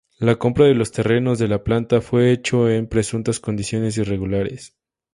[0.17, 4.75] La compra de los terrenos de la planta fue hecho en presuntas condiciones irregulares.